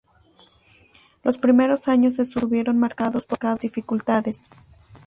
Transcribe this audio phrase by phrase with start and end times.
[1.21, 4.49] Los primeros años de su vida estuvieron marcados por las dificultades.